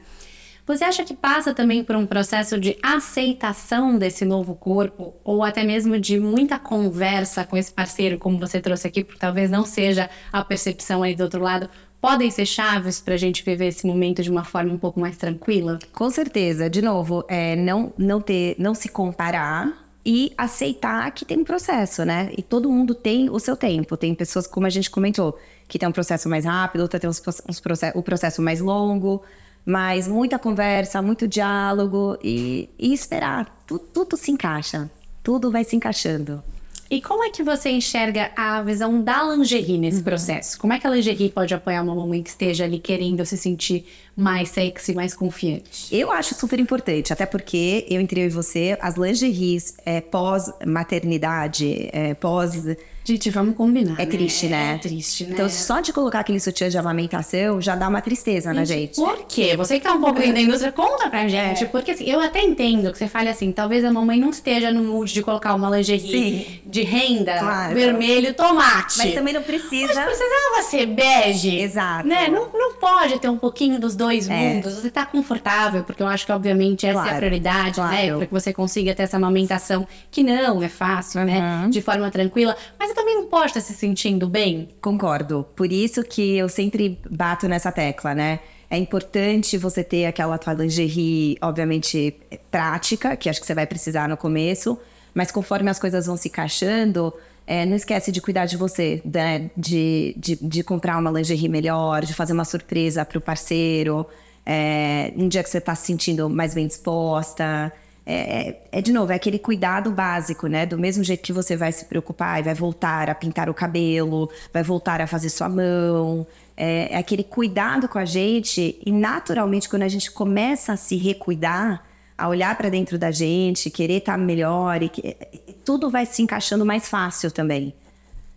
[0.69, 5.65] Você acha que passa também por um processo de aceitação desse novo corpo, ou até
[5.65, 10.11] mesmo de muita conversa com esse parceiro, como você trouxe aqui, porque talvez não seja
[10.31, 11.71] a percepção aí do outro lado,
[12.03, 15.17] podem ser chaves para a gente viver esse momento de uma forma um pouco mais
[15.17, 15.79] tranquila?
[15.91, 16.69] Com certeza.
[16.69, 22.05] De novo, é, não, não, ter, não se comparar e aceitar que tem um processo,
[22.05, 22.31] né?
[22.37, 23.97] E todo mundo tem o seu tempo.
[23.97, 27.23] Tem pessoas, como a gente comentou, que tem um processo mais rápido, outra tem uns,
[27.49, 29.23] uns proce- o processo mais longo.
[29.67, 33.63] Mas muita conversa, muito diálogo e, e esperar.
[33.67, 34.91] Tu- tudo se encaixa.
[35.23, 36.43] Tudo vai se encaixando.
[36.91, 40.59] E como é que você enxerga a visão da lingerie nesse processo?
[40.59, 43.85] Como é que a lingerie pode apoiar uma mamãe que esteja ali querendo se sentir
[44.17, 45.95] mais sexy, mais confiante?
[45.95, 51.91] Eu acho super importante, até porque eu entre eu e você, as lingeries é, pós-maternidade,
[51.93, 52.65] é, pós
[53.09, 53.95] Gente, vamos combinar.
[53.95, 54.07] É né?
[54.07, 54.75] triste, né?
[54.75, 55.31] É triste, né?
[55.33, 58.97] Então, só de colocar aquele sutiã de amamentação já dá uma tristeza na gente.
[58.97, 59.57] Por quê?
[59.57, 61.65] Você que tá um pouco dentro da indústria, conta pra gente.
[61.67, 64.83] Porque assim, eu até entendo que você fale assim, talvez a mamãe não esteja no
[64.85, 66.61] mood de colocar uma lingerie Sim.
[66.67, 67.75] de renda, Claro.
[67.75, 68.99] vermelho, tomate.
[68.99, 70.03] Mas também não Mas precisa.
[70.03, 71.57] precisava ser bege.
[71.61, 72.07] Exato.
[72.07, 72.29] Né?
[72.29, 74.35] Não, não pode ter um pouquinho dos dois É.
[74.37, 74.75] mundos.
[74.75, 77.89] Você tá confortável, porque eu acho que, obviamente, essa é a Claro, prioridade, né?
[78.03, 78.17] claro.
[78.19, 81.63] Para que você consiga ter essa amamentação, que não é fácil, né?
[81.65, 81.71] Uhum.
[81.71, 82.55] De forma tranquila.
[82.79, 84.71] Mas também não pode estar se sentindo bem.
[84.81, 85.47] Concordo.
[85.55, 88.41] Por isso que eu sempre bato nessa tecla, né?
[88.69, 92.17] É importante você ter aquela tua lingerie, obviamente,
[92.51, 94.77] prática, que acho que você vai precisar no começo,
[95.15, 97.15] mas conforme as coisas vão se encaixando,
[97.47, 99.49] é, não esquece de cuidar de você, né?
[99.57, 104.05] De, de, de comprar uma lingerie melhor, de fazer uma surpresa pro parceiro,
[104.45, 107.73] é, um dia que você tá se sentindo mais bem disposta.
[108.11, 110.65] É, é- é, de novo, é aquele cuidado básico, né?
[110.65, 114.31] Do mesmo jeito que você vai se preocupar e vai voltar a pintar o cabelo,
[114.51, 116.27] vai voltar a fazer sua mão.
[116.57, 120.97] É, é aquele cuidado com a gente e naturalmente quando a gente começa a se
[120.97, 121.85] recuidar,
[122.17, 125.15] a olhar para dentro da gente, querer estar melhor, e que-
[125.63, 127.75] tudo vai se encaixando mais fácil também.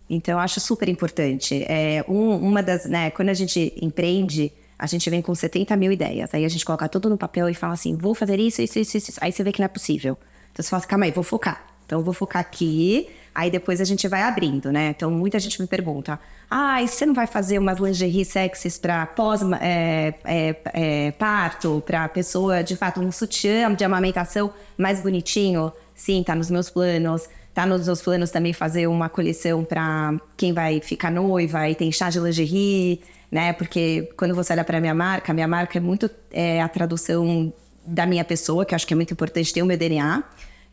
[0.10, 1.64] Então, eu acho super importante.
[1.66, 4.52] É, um- uma das, né, quando a gente empreende,
[4.82, 6.34] a gente vem com 70 mil ideias.
[6.34, 8.98] Aí a gente coloca tudo no papel e fala assim: vou fazer isso, isso, isso,
[8.98, 9.14] isso.
[9.22, 10.18] Aí você vê que não é possível.
[10.52, 11.64] Então você fala assim: calma aí, vou focar.
[11.86, 13.08] Então eu vou focar aqui.
[13.34, 14.90] Aí depois a gente vai abrindo, né?
[14.90, 19.06] Então muita gente me pergunta: ah, e você não vai fazer umas lingerie sexys para
[19.06, 25.72] pós é, é, é, parto, para pessoa de fato um sutiã de amamentação mais bonitinho?
[25.94, 27.30] Sim, tá nos meus planos.
[27.54, 31.92] Tá nos meus planos também fazer uma coleção para quem vai ficar noiva e tem
[31.92, 33.54] chá de lingerie, né?
[33.54, 37.52] Porque quando você olha para minha marca, minha marca é muito é, a tradução
[37.86, 40.24] da minha pessoa, que acho que é muito importante ter o meu DNA,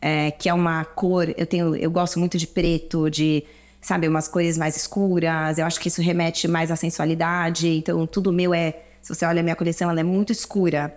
[0.01, 1.33] é, que é uma cor.
[1.37, 3.43] Eu tenho, eu gosto muito de preto, de
[3.81, 5.57] sabe umas cores mais escuras.
[5.57, 7.69] Eu acho que isso remete mais à sensualidade.
[7.69, 10.93] Então tudo meu é, se você olha a minha coleção, ela é muito escura.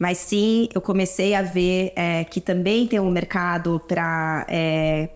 [0.00, 4.46] Mas sim, eu comecei a ver é, que também tem um mercado para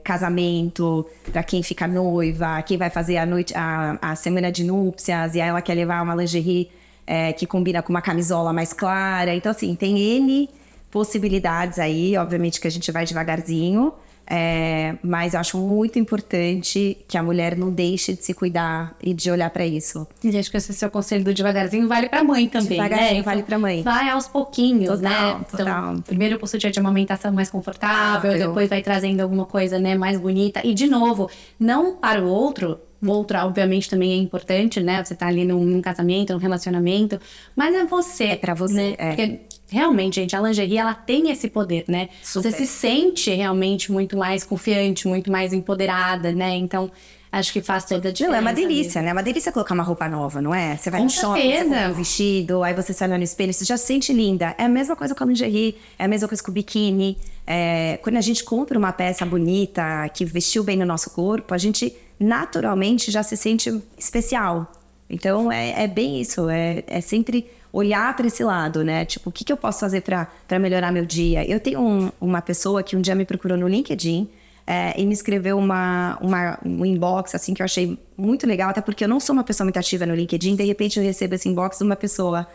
[0.05, 5.35] casamento, para quem fica noiva, quem vai fazer a noite, a, a semana de núpcias,
[5.35, 6.71] e aí ela quer levar uma lingerie
[7.07, 9.35] é, que combina com uma camisola mais clara.
[9.35, 10.51] Então, assim, tem N
[10.91, 13.95] possibilidades aí, obviamente que a gente vai devagarzinho.
[14.27, 19.13] É, mas eu acho muito importante que a mulher não deixe de se cuidar e
[19.13, 20.07] de olhar para isso.
[20.23, 23.23] E acho que esse seu conselho do devagarzinho vale pra mãe também, Devagarzinho né?
[23.23, 23.83] vale pra mãe.
[23.83, 25.45] Vai aos pouquinhos, Total, né?
[25.51, 25.67] total.
[25.93, 30.19] Então, primeiro o sutiã de amamentação mais confortável, depois vai trazendo alguma coisa, né, mais
[30.19, 30.61] bonita.
[30.65, 35.05] E, de novo, não para o outro, o outro, obviamente, também é importante, né?
[35.05, 37.21] Você tá ali num, num casamento, num relacionamento,
[37.55, 38.25] mas é você.
[38.25, 38.95] É pra você, Né?
[38.99, 39.09] é.
[39.09, 39.41] Porque,
[39.75, 42.09] realmente, gente, a lingerie, ela tem esse poder, né?
[42.23, 42.53] Super.
[42.53, 46.57] Você se sente realmente muito mais confiante, muito mais empoderada, né?
[46.57, 46.91] Então,
[47.33, 48.31] acho que faz toda a diferença.
[48.31, 48.69] Não, é uma mesmo.
[48.69, 49.09] delícia, né?
[49.09, 50.77] É uma delícia colocar uma roupa nova, não é?
[50.77, 53.65] Você vai Com no shopping, você compra um vestido, aí você sai no espelho, você
[53.65, 54.55] já se sente linda.
[54.57, 57.19] É a mesma coisa com a lingerie, é a mesma coisa com o biquíni.
[57.45, 61.59] É, quando a gente compra uma peça bonita, que vestiu bem no nosso corpo, a
[61.59, 64.71] gente naturalmente já se sente especial.
[65.11, 69.05] Então, é, é bem isso, é, é sempre olhar para esse lado, né?
[69.05, 71.45] Tipo, o que, que eu posso fazer para melhorar meu dia?
[71.49, 74.29] Eu tenho um- uma pessoa que um dia me procurou no LinkedIn,
[74.67, 78.81] é, e me escreveu uma, uma, um inbox, assim, que eu achei muito legal, até
[78.81, 81.49] porque eu não sou uma pessoa muito ativa no LinkedIn, de repente eu recebo esse
[81.49, 82.47] inbox de uma pessoa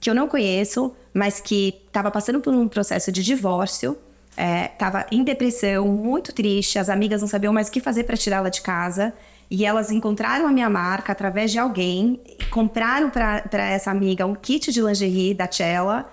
[0.00, 3.96] que eu não conheço, mas que estava passando por um processo de divórcio,
[4.72, 8.48] estava em depressão, muito triste, as amigas não sabiam mais o que fazer para tirá-la
[8.50, 9.12] de casa,
[9.50, 14.70] e elas encontraram a minha marca através de alguém, compraram para essa amiga um kit
[14.70, 16.08] de lingerie da Cella,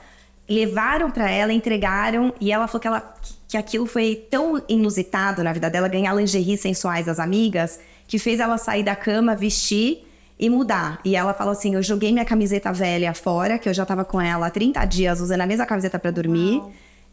[0.47, 3.13] levaram para ela, entregaram e ela falou que, ela,
[3.47, 8.39] que aquilo foi tão inusitado na vida dela, ganhar lingerie sensuais das amigas, que fez
[8.39, 10.07] ela sair da cama, vestir
[10.39, 10.99] e mudar.
[11.03, 14.21] E ela falou assim: Eu joguei minha camiseta velha fora, que eu já tava com
[14.21, 16.61] ela há 30 dias usando a mesma camiseta para dormir,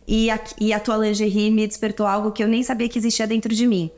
[0.06, 3.26] e a, e a tua lingerie me despertou algo que eu nem sabia que existia
[3.26, 3.90] dentro de mim.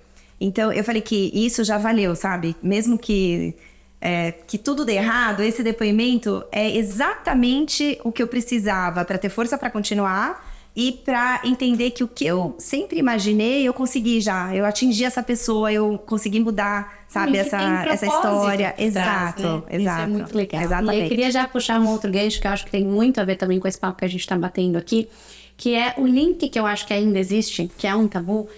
[0.45, 2.55] Então eu falei que isso já valeu, sabe?
[2.63, 3.55] Mesmo que
[4.01, 9.31] é, que tudo dê errado, esse depoimento é exatamente o que eu precisava para ter
[9.31, 14.55] força para continuar e para entender que o que eu sempre imaginei eu consegui já.
[14.55, 17.57] Eu atingi essa pessoa, eu consegui mudar, sabe, E essa,
[17.89, 18.75] essa história.
[18.77, 19.63] exato, né?
[19.71, 19.79] exato.
[19.81, 20.61] Isso é muito legal.
[20.61, 21.03] E Exatamente.
[21.05, 23.37] eu queria já puxar um outro gancho que eu acho que tem muito a ver
[23.37, 25.09] também com esse papo que a gente está batendo aqui,
[25.57, 28.49] que é o link que eu acho que ainda existe, que é um tabu,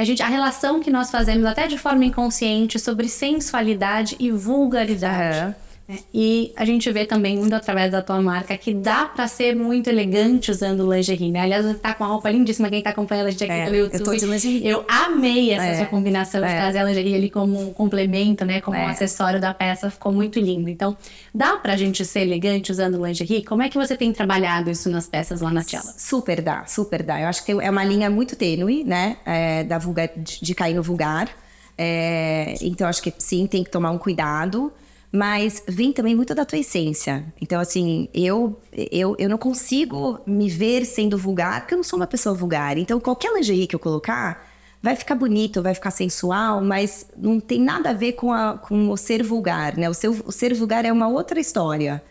[0.00, 4.30] que a gente, a relação que nós fazemos até de forma inconsciente sobre sensualidade e
[4.30, 5.38] vulgaridade.
[5.38, 5.54] Aham.
[5.90, 9.56] É, e a gente vê também muito através da tua marca que dá pra ser
[9.56, 11.40] muito elegante usando lingerie, né?
[11.40, 13.76] Aliás, você tá com uma roupa lindíssima, quem tá acompanhando a gente aqui É, pelo
[13.76, 13.98] YouTube.
[13.98, 14.66] eu tô de lingerie.
[14.68, 16.56] Eu amei essa É, sua combinação de é.
[16.56, 18.60] trazer a lingerie ali como um complemento, né?
[18.60, 18.86] Como um É.
[18.90, 20.68] acessório da peça, ficou muito lindo.
[20.68, 20.96] Então,
[21.34, 23.42] dá pra gente ser elegante usando lingerie?
[23.44, 25.92] Como é que você tem trabalhado isso nas peças lá na Tela?
[25.98, 27.20] Super dá, super dá.
[27.20, 29.16] Eu acho que é uma linha muito tênue, né?
[29.26, 31.28] é, da vulgar, de, de cair no vulgar.
[31.76, 34.72] É, então, acho que sim, tem que tomar um cuidado.
[35.12, 37.24] Mas vem também muito da tua essência.
[37.40, 41.98] Então, assim, eu, eu, eu não consigo me ver sendo vulgar, porque eu não sou
[41.98, 42.78] uma pessoa vulgar.
[42.78, 44.48] Então, qualquer lingerie que eu colocar
[44.82, 48.88] vai ficar bonito, vai ficar sensual, mas não tem nada a ver com, a, com
[48.88, 49.90] o ser vulgar, né?
[49.90, 52.02] O, seu, o ser vulgar é uma outra história.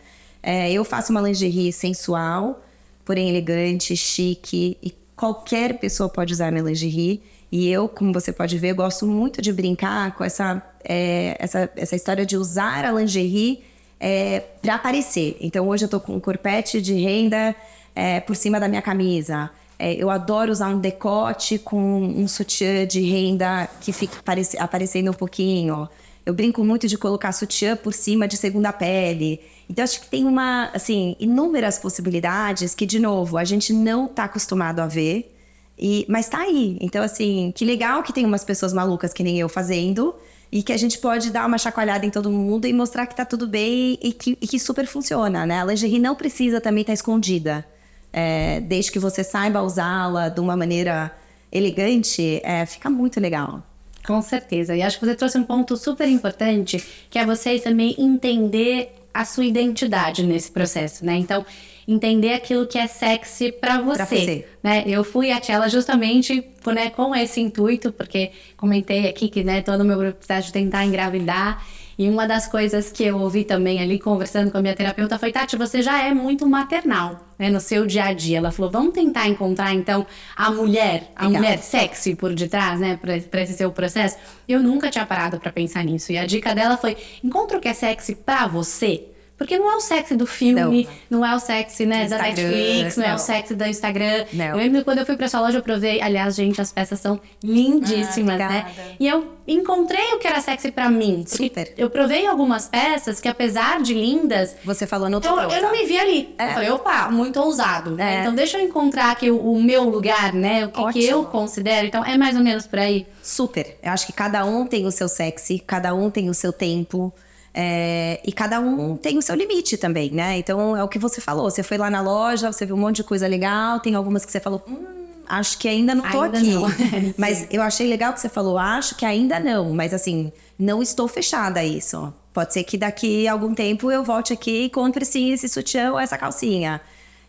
[0.42, 2.62] É, eu faço uma lingerie sensual,
[3.04, 7.22] porém elegante, chique, e qualquer pessoa pode usar minha lingerie.
[7.50, 11.96] E eu, como você pode ver, gosto muito de brincar com essa, é, essa, essa
[11.96, 13.62] história de usar a lingerie
[13.98, 15.36] é, para aparecer.
[15.40, 17.54] Então hoje eu tô com um corpete de renda
[17.94, 19.50] é, por cima da minha camisa.
[19.78, 25.10] É, eu adoro usar um decote com um sutiã de renda que fica aparece- aparecendo
[25.10, 25.88] um pouquinho.
[26.24, 29.40] Eu brinco muito de colocar sutiã por cima de segunda pele.
[29.68, 34.24] Então, acho que tem uma, assim, inúmeras possibilidades que, de novo, a gente não tá
[34.24, 35.34] acostumado a ver.
[35.78, 36.76] E, mas tá aí.
[36.80, 40.14] Então, assim, que legal que tem umas pessoas malucas que nem eu fazendo.
[40.52, 43.24] E que a gente pode dar uma chacoalhada em todo mundo e mostrar que tá
[43.24, 45.60] tudo bem e que, e que super funciona, né?
[45.60, 47.64] A lingerie não precisa também estar escondida.
[48.12, 51.16] É, desde que você saiba usá-la de uma maneira
[51.52, 53.62] elegante, é, fica muito legal.
[54.04, 54.74] Com certeza.
[54.74, 59.24] E acho que você trouxe um ponto super importante, que é vocês também entender a
[59.24, 61.16] sua identidade nesse processo, né?
[61.16, 61.44] Então,
[61.86, 64.46] entender aquilo que é sexy pra você, Pra você.
[64.62, 64.84] né?
[64.86, 69.80] Eu fui a Tchela justamente né, com esse intuito, porque comentei aqui que né, todo
[69.80, 71.64] o meu processo de tentar engravidar.
[71.98, 75.30] E uma das coisas que eu ouvi também ali conversando com a minha terapeuta foi:
[75.32, 78.38] Tati, você já é muito maternal né, no seu dia a dia.
[78.38, 81.42] Ela falou: vamos tentar encontrar então a mulher, a Legal.
[81.42, 84.16] mulher sexy por detrás, né, pra esse seu processo.
[84.48, 86.10] Eu nunca tinha parado pra pensar nisso.
[86.10, 89.04] E a dica dela foi: encontra o que é sexy pra você.
[89.40, 93.04] Porque não é o sexy do filme, não, é o sexy né, da Netflix, não,
[93.04, 93.18] é o não.
[93.18, 94.26] sexy do Instagram.
[94.34, 94.44] Não.
[94.44, 95.98] Eu lembro quando eu fui pra sua loja, eu provei.
[96.02, 98.66] Aliás, gente, as peças são lindíssimas, Ah, né?
[99.00, 101.24] E eu encontrei o que era sexy pra mim.
[101.26, 101.72] Super.
[101.78, 105.72] Eu provei algumas peças que, apesar de lindas, Você falou no outro eu, eu não
[105.72, 106.34] me vi ali.
[106.36, 106.44] É.
[106.48, 107.98] Eu falei, opa, muito ousado.
[107.98, 108.20] É.
[108.20, 110.66] Então deixa eu encontrar aqui o, o meu lugar, né?
[110.66, 111.86] O que, que eu considero.
[111.86, 113.06] Então é mais ou menos por aí.
[113.22, 113.78] Super.
[113.82, 117.10] Eu acho que cada um tem o seu sexy, cada um tem o seu tempo.
[117.52, 120.38] É, e cada um tem o seu limite também, né?
[120.38, 121.50] Então é o que você falou.
[121.50, 124.30] Você foi lá na loja, você viu um monte de coisa legal, tem algumas que
[124.30, 124.86] você falou, hum,
[125.28, 126.50] acho que ainda não tô Ainda aqui.
[126.50, 126.62] não.
[127.18, 129.72] Mas eu achei legal que você falou, acho que ainda não.
[129.72, 132.12] Mas assim, não estou fechada a isso.
[132.32, 135.92] Pode ser que daqui a algum tempo eu volte aqui e compre sim esse sutiã
[135.92, 136.80] ou essa calcinha.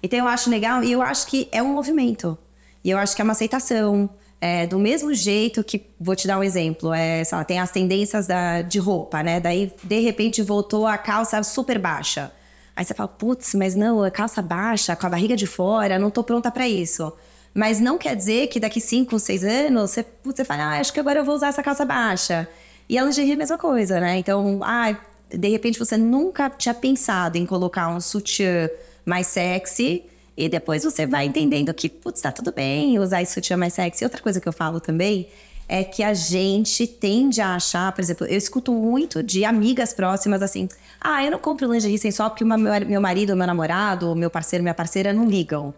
[0.04, 2.38] Então eu acho legal e eu acho que é um movimento.
[2.84, 4.10] E eu acho que é uma aceitação.
[4.44, 8.26] É, do mesmo jeito que, vou te dar um exemplo, é, lá, tem as tendências
[8.26, 9.40] da, de roupa, né?
[9.40, 12.32] Daí, de repente, voltou a calça super baixa.
[12.76, 16.10] Aí você fala, putz, mas não, a calça baixa, com a barriga de fora, não
[16.10, 17.14] tô pronta pra isso.
[17.54, 20.92] Mas não quer dizer que daqui 5, 6 anos, você, putz, você fala, ah, acho
[20.92, 22.48] que agora eu vou usar essa calça baixa.
[22.90, 24.18] E a lingerie é a mesma coisa, né?
[24.18, 24.98] Então, ah,
[25.30, 28.70] de repente você nunca tinha pensado em colocar um sutiã
[29.06, 30.04] mais sexy
[30.36, 34.04] e depois você vai entendendo que, putz, tá tudo bem usar esse sutiã mais sexy.
[34.04, 35.28] Outra coisa que eu falo também
[35.68, 40.42] é que a gente tende a achar, por exemplo, eu escuto muito de amigas próximas
[40.42, 40.68] assim:
[41.00, 44.64] ah, eu não compro lingerie sensual porque o meu, meu marido, meu namorado, meu parceiro,
[44.64, 45.74] minha parceira não ligam.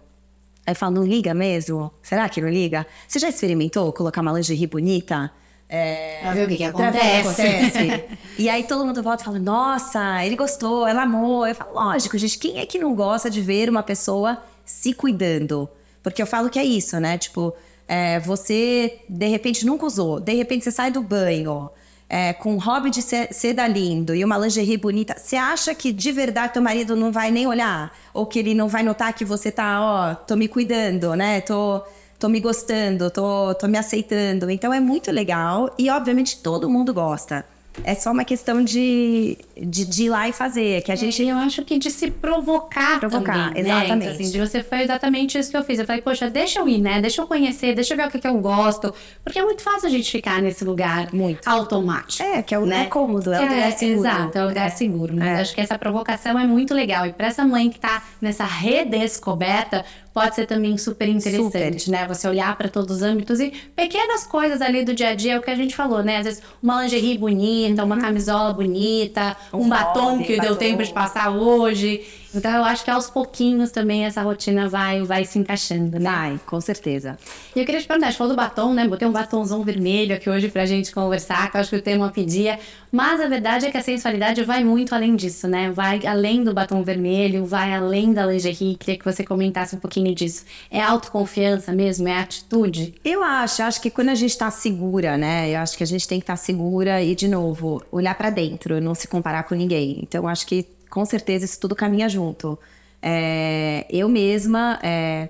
[0.65, 1.91] Aí eu falo, não liga mesmo?
[2.01, 2.87] Será que não liga?
[3.07, 5.29] Você já experimentou colocar uma lingerie bonita?
[5.75, 7.41] É, Pra ver o que, que acontece.
[7.41, 8.03] acontece.
[8.37, 11.47] e aí todo mundo volta e fala: Nossa, ele gostou, ela amou.
[11.47, 15.67] Eu falo: Lógico, gente, quem é que não gosta de ver uma pessoa se cuidando?
[16.03, 17.17] Porque eu falo que é isso, né?
[17.17, 17.53] Tipo,
[17.87, 21.69] é, você de repente nunca usou, de repente você sai do banho.
[22.09, 25.91] é, com um hobby de se- seda lindo e uma lingerie bonita, você acha que
[25.91, 27.91] de verdade teu marido não vai nem olhar?
[28.13, 31.41] Ou que ele não vai notar que você tá, ó, tô me cuidando, né?
[31.41, 31.81] Tô,
[32.23, 34.49] tô me gostando, tô, tô me aceitando.
[34.49, 37.45] Então é muito legal e, obviamente, todo mundo gosta.
[37.83, 41.17] É só uma questão de, de, de ir lá e fazer, que a gente.
[41.17, 43.89] Gente, eu acho que de se provocar, Provocar, também, exatamente.
[43.89, 43.95] Né?
[43.95, 45.79] Então, assim, de você foi exatamente isso que eu fiz.
[45.79, 47.01] Eu falei, poxa, deixa eu ir, né?
[47.01, 48.93] Deixa eu conhecer, deixa eu ver o que, que eu gosto.
[49.23, 51.47] Porque é muito fácil a gente ficar nesse lugar Muito.
[51.47, 52.21] automático.
[52.21, 52.83] É, que é o né?
[52.83, 54.07] é cômodo, é o Que lugar seguro.
[54.07, 55.15] Exato, é o lugar seguro.
[55.17, 55.41] Mas É.
[55.41, 57.07] acho que essa provocação é muito legal.
[57.07, 61.91] E para essa mãe que tá nessa redescoberta, pode ser também super interessante, Super.
[61.91, 62.07] né?
[62.07, 65.37] Você olhar para todos os âmbitos e pequenas coisas ali do dia a dia, é
[65.39, 66.17] o que a gente falou, né?
[66.17, 70.55] Às vezes uma lingerie bonita, uma camisola bonita, um, Um batom que deu batom.
[70.55, 72.03] tempo de passar hoje.
[72.33, 76.09] Então eu acho que aos pouquinhos também essa rotina vai, vai se encaixando, né?
[76.09, 77.17] Vai, com certeza.
[77.55, 78.87] E eu queria te perguntar, gente falou do batom, né?
[78.87, 82.09] Botei um batomzão vermelho aqui hoje pra gente conversar, que eu acho que o tema
[82.09, 82.59] pedia.
[82.91, 85.71] Mas a verdade é que a sensualidade vai muito além disso, né?
[85.71, 88.75] Vai além do batom vermelho, vai além da lingerie.
[88.75, 90.45] Queria que você comentasse um pouquinho disso.
[90.69, 92.07] É autoconfiança mesmo?
[92.07, 92.95] É atitude?
[93.03, 95.49] Eu acho, acho que quando a gente tá segura, né?
[95.49, 98.79] Eu acho que a gente tem que estar segura e, de novo, olhar pra dentro,
[98.79, 99.99] não se comparar com ninguém.
[100.01, 102.57] Então, acho que com certeza isso tudo caminha junto.
[103.01, 105.27] É, eu mesma, é,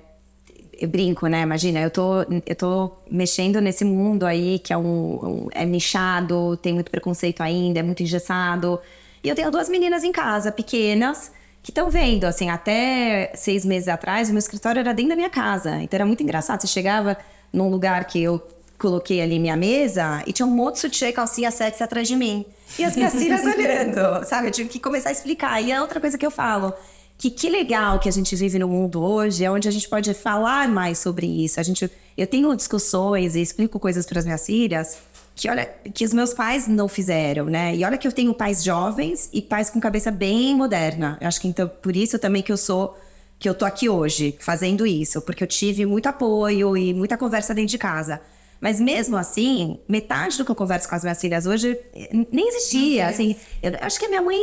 [0.80, 1.41] eu brinco, né?
[1.41, 6.58] Imagina, eu tô, eu tô mexendo nesse mundo aí que é um, um- é nichado,
[6.58, 8.80] tem muito preconceito ainda, é muito engessado.
[9.23, 13.88] E eu tenho duas meninas em casa, pequenas, que estão vendo, assim, até seis meses
[13.88, 15.82] atrás, o meu escritório era dentro da minha casa.
[15.82, 16.60] Então era muito engraçado.
[16.62, 17.17] Você chegava
[17.54, 18.41] num lugar que eu
[18.83, 22.17] coloquei ali minha mesa e tinha um monte de sutiã e calcinha sexy atrás de
[22.17, 22.45] mim.
[22.77, 24.47] E as minhas filhas olhando, sabe?
[24.47, 25.61] Eu tive que começar a explicar.
[25.61, 26.73] E é outra coisa que eu falo,
[27.17, 30.13] que que legal que a gente vive no mundo hoje, é onde a gente pode
[30.13, 31.61] falar mais sobre isso.
[31.61, 34.97] A gente, eu tenho discussões e explico coisas para as minhas filhas
[35.35, 37.75] que olha que os meus pais não fizeram, né?
[37.75, 41.17] E olha que eu tenho pais jovens e pais com cabeça bem moderna.
[41.19, 42.95] Eu acho que então por isso também que eu sou
[43.39, 47.53] que eu tô aqui hoje fazendo isso, porque eu tive muito apoio e muita conversa
[47.53, 48.21] dentro de casa.
[48.63, 52.47] Mas mesmo assim, metade do que eu converso com as minhas filhas hoje eh, nem
[52.47, 53.08] existia.
[53.08, 54.39] Assim, eu acho que a minha mãe,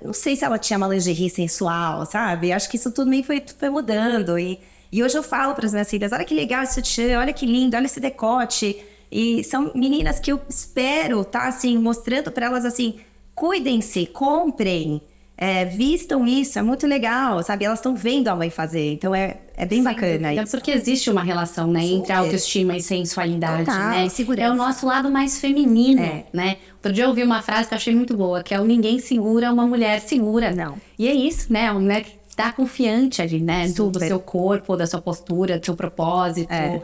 [0.00, 2.52] não sei se ela tinha uma lingerie sensual, sabe?
[2.52, 4.38] Acho que isso tudo meio foi, foi mudando.
[4.38, 4.60] E,
[4.92, 7.44] e hoje eu falo para as minhas filhas: olha que legal esse sutiã, olha que
[7.44, 8.80] lindo, olha esse decote.
[9.10, 13.00] E são meninas que eu espero tá assim, mostrando para elas assim:
[13.34, 15.02] cuidem-se, comprem.
[15.36, 17.64] É, vistam isso, é muito legal, sabe?
[17.64, 20.52] Elas estão vendo a mãe fazer, então é, é bem bacana É isso.
[20.56, 22.12] porque existe uma relação, né, entre Super.
[22.14, 24.08] autoestima e sensualidade, Total, né?
[24.08, 24.48] segurança.
[24.48, 26.24] É o nosso lado mais feminino, É.
[26.32, 26.56] né?
[26.76, 28.98] Outro dia eu ouvi uma frase que eu achei muito boa, que é o ninguém
[29.00, 30.52] segura, uma mulher segura.
[30.52, 30.76] Não.
[30.98, 31.70] E é isso, né?
[31.70, 33.66] Uma mulher que tá confiante ali, né?
[33.68, 34.06] Do, do Super.
[34.06, 36.52] seu corpo, da sua postura, do seu propósito.
[36.52, 36.80] É.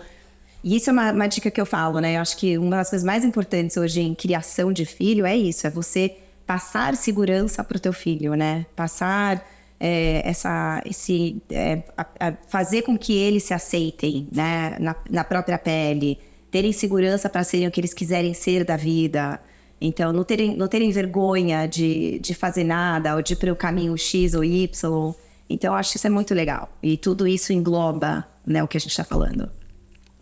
[0.64, 2.16] E isso é uma, uma dica que eu falo, né?
[2.16, 5.66] Eu acho que uma das coisas mais importantes hoje em criação de filho é isso,
[5.66, 6.16] é você
[6.50, 8.66] passar segurança para o teu filho, né?
[8.74, 9.40] Passar
[9.78, 14.76] é, essa, esse, é, a- a- fazer com que eles se aceitem, né?
[14.80, 16.18] Na, na própria pele,
[16.50, 19.40] terem segurança para serem o que eles quiserem ser da vida.
[19.80, 23.56] Então, não terem, não terem vergonha de, de fazer nada ou de ir para o
[23.56, 25.14] caminho X ou Y.
[25.48, 26.68] Então, acho que isso é muito legal.
[26.82, 29.48] E tudo isso engloba né, o que a gente está falando.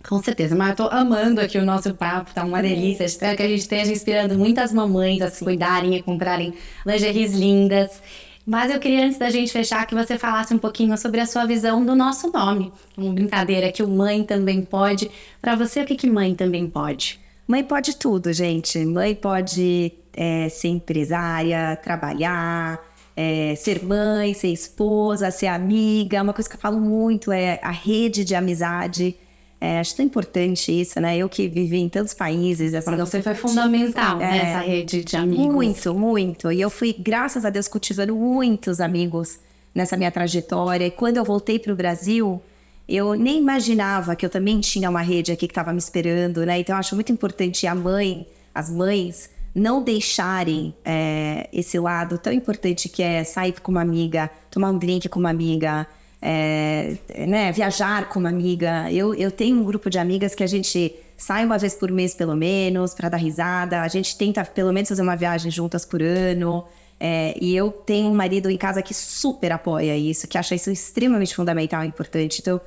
[0.08, 3.04] Com certeza, mas eu tô amando aqui o nosso papo, tá uma delícia.
[3.04, 6.54] Espero que a gente esteja inspirando muitas mamães a se cuidarem e comprarem
[6.86, 8.00] lingeries lindas.
[8.46, 11.44] Mas eu queria, antes da gente fechar, que você falasse um pouquinho sobre a sua
[11.44, 12.72] visão do nosso nome.
[12.96, 15.10] Uma brincadeira que o Mãe Também Pode.
[15.42, 17.20] Pra você, o que, que Mãe Também Pode?
[17.46, 18.78] Mãe pode tudo, gente.
[18.86, 22.80] Mãe pode é, ser empresária, trabalhar,
[23.14, 26.22] é, ser mãe, ser esposa, ser amiga.
[26.22, 29.14] Uma coisa que eu falo muito é a rede de amizade.
[29.60, 31.16] É, acho tão importante isso, né?
[31.16, 32.74] Eu que vivi em tantos países.
[32.74, 34.38] Assim, Pra você foi fundamental, né?
[34.38, 34.42] É.
[34.42, 35.46] Essa rede de amigos.
[35.46, 36.52] Muito, muito.
[36.52, 39.40] E eu fui, graças a Deus, cultivando muitos amigos
[39.74, 40.86] nessa minha trajetória.
[40.86, 42.40] E quando eu voltei para o Brasil,
[42.88, 46.60] eu nem imaginava que eu também tinha uma rede aqui que estava me esperando, né?
[46.60, 52.32] Então eu acho muito importante a mãe, as mães, não deixarem é, esse lado tão
[52.32, 55.86] importante que é sair com uma amiga, tomar um drink com uma amiga,
[56.20, 58.90] é, né, viajar com uma amiga.
[58.92, 62.14] Eu, eu tenho um grupo de amigas que a gente sai uma vez por mês,
[62.14, 63.82] pelo menos, para dar risada.
[63.82, 66.64] A gente tenta, pelo menos, fazer uma viagem juntas por ano.
[67.00, 70.70] É, e eu tenho um marido em casa que super apoia isso, que acha isso
[70.70, 72.40] extremamente fundamental e importante.
[72.40, 72.60] Então,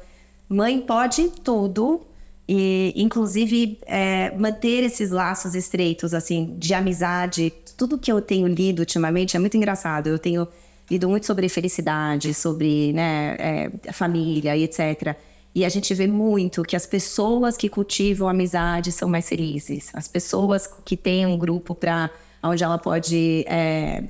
[0.47, 2.01] mãe pode tudo,
[2.47, 7.51] e inclusive é, manter esses laços estreitos, assim, de amizade.
[7.77, 10.07] Tudo que eu tenho lido ultimamente é muito engraçado.
[10.07, 10.47] Eu tenho
[10.91, 15.15] lido muito sobre felicidade, sobre né, é, família e etc.
[15.55, 19.89] E a gente vê muito que as pessoas que cultivam amizade são mais felizes.
[19.93, 22.09] As pessoas que têm um grupo para
[22.43, 24.03] onde ela pode é,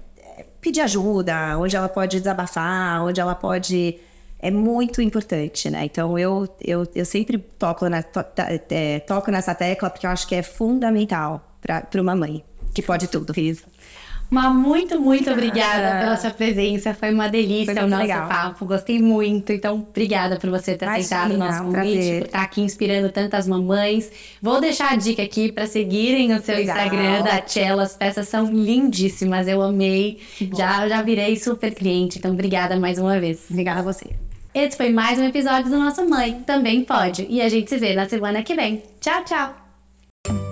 [0.59, 3.99] pedir ajuda, onde ela pode desabafar, onde ela pode
[4.39, 5.85] é muito importante, né?
[5.85, 8.21] Então eu, eu, eu sempre toco, na, to,
[8.71, 13.07] é, toco nessa tecla porque eu acho que é fundamental para uma mãe que pode
[13.07, 13.33] tudo.
[14.31, 16.93] Mas muito, muito obrigada pela sua presença.
[16.93, 18.29] Foi uma delícia Foi o nosso legal.
[18.29, 18.65] papo.
[18.65, 19.51] Gostei muito.
[19.51, 23.45] Então, obrigada por você ter Imagina, aceitado o nosso convite, por estar aqui inspirando tantas
[23.45, 24.09] mamães.
[24.41, 26.77] Vou deixar a dica aqui para seguirem o seu Legal.
[26.77, 27.81] Instagram da Cello.
[27.81, 29.49] As peças são lindíssimas.
[29.49, 30.21] Eu amei.
[30.55, 32.17] Já, já virei super cliente.
[32.17, 33.47] Então, obrigada mais uma vez.
[33.49, 34.11] Obrigada a você.
[34.55, 37.27] Esse foi mais um episódio do nosso Mãe Também Pode.
[37.29, 38.81] E a gente se vê na semana que vem.
[39.01, 40.50] Tchau, tchau!